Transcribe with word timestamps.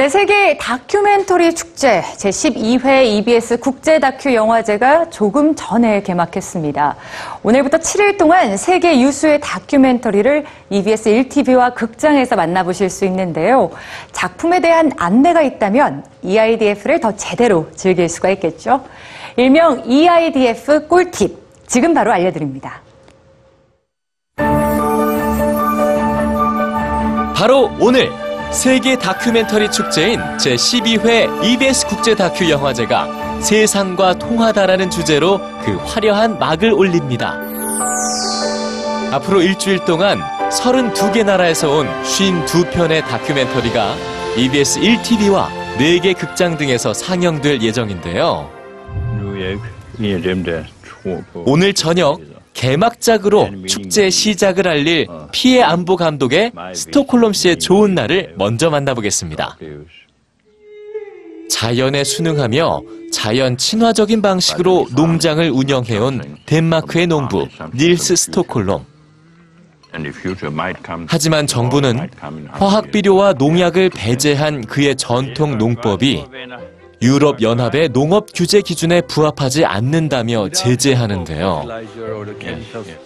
네, 0.00 0.08
세계 0.08 0.56
다큐멘터리 0.56 1.54
축제 1.54 2.00
제12회 2.00 3.04
EBS 3.04 3.58
국제 3.58 3.98
다큐 3.98 4.32
영화제가 4.32 5.10
조금 5.10 5.54
전에 5.54 6.02
개막했습니다. 6.02 6.96
오늘부터 7.42 7.76
7일 7.76 8.16
동안 8.16 8.56
세계 8.56 8.98
유수의 8.98 9.40
다큐멘터리를 9.40 10.46
EBS 10.70 11.10
1TV와 11.10 11.74
극장에서 11.74 12.34
만나보실 12.34 12.88
수 12.88 13.04
있는데요. 13.04 13.72
작품에 14.12 14.62
대한 14.62 14.90
안내가 14.96 15.42
있다면 15.42 16.06
EIDF를 16.22 17.00
더 17.00 17.14
제대로 17.16 17.70
즐길 17.74 18.08
수가 18.08 18.30
있겠죠. 18.30 18.82
일명 19.36 19.82
EIDF 19.84 20.88
꿀팁, 20.88 21.36
지금 21.66 21.92
바로 21.92 22.10
알려드립니다. 22.10 22.80
바로 27.36 27.70
오늘 27.78 28.29
세계 28.52 28.98
다큐멘터리 28.98 29.70
축제인 29.70 30.18
제12회 30.38 31.44
EBS 31.44 31.86
국제 31.86 32.16
다큐 32.16 32.50
영화제가 32.50 33.40
세상과 33.40 34.14
통하다라는 34.14 34.90
주제로 34.90 35.38
그 35.64 35.76
화려한 35.76 36.38
막을 36.38 36.72
올립니다. 36.72 37.38
앞으로 39.12 39.40
일주일 39.40 39.84
동안 39.84 40.20
32개 40.50 41.24
나라에서 41.24 41.70
온 41.70 41.86
52편의 42.02 43.06
다큐멘터리가 43.06 43.94
EBS 44.36 44.80
1TV와 44.80 45.46
4개 45.78 46.18
극장 46.18 46.56
등에서 46.58 46.92
상영될 46.92 47.62
예정인데요. 47.62 48.50
오늘 51.34 51.72
저녁 51.72 52.20
개막작으로 52.54 53.66
축제 53.66 54.10
시작을 54.10 54.68
알릴 54.68 55.06
피해 55.32 55.62
안보 55.62 55.96
감독의 55.96 56.52
스톡홀름 56.74 57.32
씨의 57.32 57.58
좋은 57.58 57.94
날을 57.94 58.34
먼저 58.36 58.70
만나보겠습니다. 58.70 59.56
자연에 61.48 62.04
순응하며 62.04 62.82
자연 63.12 63.56
친화적인 63.56 64.22
방식으로 64.22 64.88
농장을 64.94 65.50
운영해온 65.50 66.36
덴마크의 66.46 67.06
농부 67.06 67.48
닐스 67.74 68.16
스톡홀름. 68.16 68.78
하지만 71.08 71.46
정부는 71.48 72.08
화학 72.50 72.92
비료와 72.92 73.32
농약을 73.32 73.90
배제한 73.90 74.64
그의 74.66 74.94
전통 74.96 75.58
농법이 75.58 76.24
유럽 77.02 77.40
연합의 77.40 77.88
농업 77.90 78.26
규제 78.34 78.60
기준에 78.60 79.00
부합하지 79.00 79.64
않는다며 79.64 80.50
제재하는데요. 80.50 81.64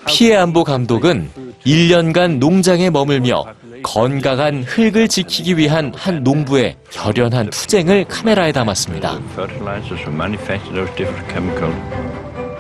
피해 0.07 0.35
안보 0.35 0.65
감독은 0.65 1.31
1년간 1.65 2.39
농장에 2.39 2.91
머물며 2.91 3.45
건강한 3.85 4.65
흙을 4.65 5.07
지키기 5.07 5.57
위한 5.57 5.93
한 5.95 6.25
농부의 6.25 6.77
결연한 6.91 7.51
투쟁을 7.51 8.07
카메라에 8.07 8.51
담았습니다. 8.51 9.21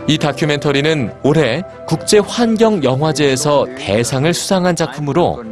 이 0.06 0.18
다큐멘터리는 0.18 1.12
올해 1.24 1.62
국제 1.88 2.18
환경 2.18 2.84
영화제에서 2.84 3.66
대상을 3.76 4.32
수상한 4.32 4.76
작품으로 4.76 5.42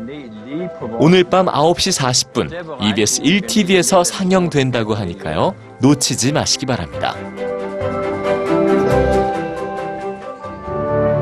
오늘 0.98 1.24
밤 1.24 1.46
9시 1.46 1.98
40분 1.98 2.82
EBS 2.82 3.22
1TV에서 3.22 4.04
상영된다고 4.04 4.94
하니까요. 4.94 5.54
놓치지 5.82 6.32
마시기 6.32 6.64
바랍니다. 6.64 7.14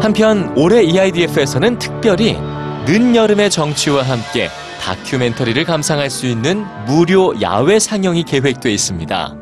한편 0.00 0.52
올해 0.56 0.82
EIDF에서는 0.82 1.78
특별히 1.78 2.38
늦여름의 2.86 3.50
정취와 3.50 4.02
함께 4.02 4.48
다큐멘터리를 4.80 5.62
감상할 5.64 6.08
수 6.08 6.26
있는 6.26 6.64
무료 6.86 7.38
야외 7.40 7.78
상영이 7.78 8.24
계획돼 8.24 8.72
있습니다. 8.72 9.36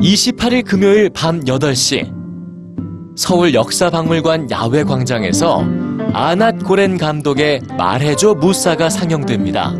28일 0.00 0.64
금요일 0.64 1.10
밤 1.10 1.40
8시 1.40 2.20
서울 3.16 3.52
역사박물관 3.52 4.50
야외 4.50 4.82
광장에서 4.82 5.64
아낫 6.14 6.64
고렌 6.64 6.96
감독의 6.96 7.60
말해줘 7.76 8.34
무사가 8.34 8.88
상영됩니다. 8.88 9.74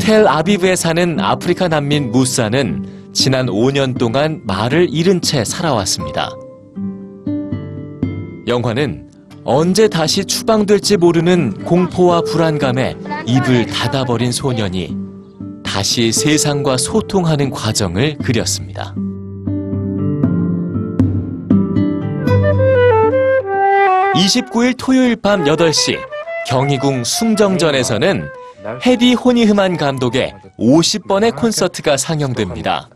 텔 0.00 0.26
아비브에 0.26 0.76
사는 0.76 1.20
아프리카 1.20 1.68
난민 1.68 2.10
무사는 2.10 3.12
지난 3.12 3.46
5년 3.46 3.98
동안 3.98 4.40
말을 4.44 4.88
잃은 4.90 5.20
채 5.20 5.44
살아왔습니다. 5.44 6.30
영화는 8.46 9.10
언제 9.44 9.88
다시 9.88 10.24
추방될지 10.24 10.96
모르는 10.96 11.64
공포와 11.64 12.22
불안감에 12.22 12.96
입을 13.26 13.66
닫아버린 13.66 14.32
소년이 14.32 14.96
다시 15.62 16.12
세상과 16.12 16.78
소통하는 16.78 17.50
과정을 17.50 18.16
그렸습니다. 18.18 18.94
(29일) 24.14 24.74
토요일 24.78 25.16
밤 25.16 25.44
(8시) 25.44 25.98
경희궁 26.48 27.04
숭정전에서는 27.04 28.39
헤디 28.84 29.14
호니흐만 29.14 29.76
감독의 29.76 30.34
50번의 30.58 31.36
콘서트가 31.36 31.96
상영됩니다. 31.96 32.90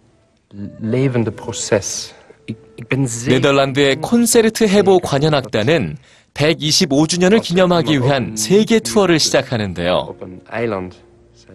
네덜란드의 3.29 3.97
콘세르트 3.97 4.65
해보 4.65 5.01
관현악단은 5.01 5.97
125주년을 6.35 7.41
기념하기 7.41 8.01
위한 8.01 8.37
세계 8.37 8.81
투어를 8.81 9.19
시작하는데요. 9.19 10.17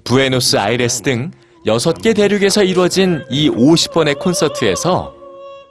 부에노스 0.06 0.58
아이레스 0.58 1.02
등 1.02 1.32
6개 1.66 2.16
대륙에서 2.16 2.64
이루어진 2.64 3.22
이 3.30 3.50
50번의 3.50 4.18
콘서트에서 4.20 5.14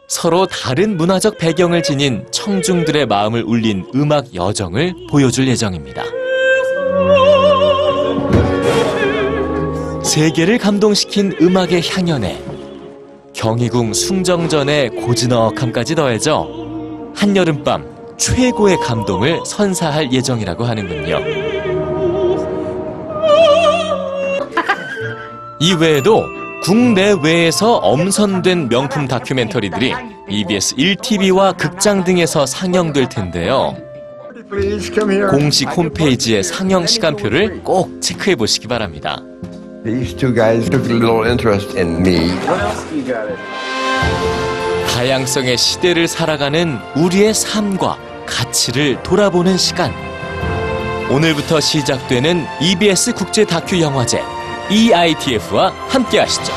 서로 0.08 0.46
다른 0.46 0.96
문화적 0.96 1.38
배경을 1.38 1.82
지닌 1.82 2.26
청중들의 2.30 3.06
마음을 3.06 3.42
울린 3.42 3.84
음악 3.94 4.34
여정을 4.34 4.94
보여줄 5.10 5.48
예정입니다. 5.48 6.04
세계를 10.18 10.58
감동시킨 10.58 11.32
음악의 11.40 11.80
향연에 11.88 12.42
경희궁 13.34 13.92
숭정전의 13.92 14.90
고즈넉함까지 14.90 15.94
더해져 15.94 16.48
한여름밤 17.14 18.16
최고의 18.16 18.78
감동을 18.78 19.38
선사할 19.46 20.12
예정이라고 20.12 20.64
하는군요. 20.64 21.20
이 25.60 25.72
외에도 25.74 26.24
국내외에서 26.64 27.76
엄선된 27.76 28.68
명품 28.68 29.06
다큐멘터리들이 29.06 29.94
EBS 30.28 30.74
1TV와 30.74 31.56
극장 31.56 32.02
등에서 32.02 32.44
상영될 32.44 33.08
텐데요. 33.08 33.76
공식 35.30 35.68
홈페이지의 35.68 36.42
상영 36.42 36.86
시간표를 36.86 37.62
꼭 37.62 38.00
체크해 38.00 38.34
보시기 38.34 38.66
바랍니다. 38.66 39.22
These 39.88 40.16
two 40.16 40.34
guys 40.34 40.68
took 40.68 40.84
a 40.84 40.92
little 40.92 41.24
interest 41.26 41.74
in 41.74 42.02
me. 42.02 42.28
다양성의 44.92 45.56
시대를 45.56 46.06
살아가는 46.06 46.78
우리의 46.94 47.32
삶과 47.32 47.96
가치를 48.26 49.02
돌아보는 49.02 49.56
시간. 49.56 49.90
오늘부터 51.10 51.60
시작되는 51.60 52.44
EBS 52.60 53.14
국제 53.14 53.46
다큐 53.46 53.80
영화제 53.80 54.20
EITF와 54.70 55.72
함께 55.88 56.18
하시죠. 56.18 56.52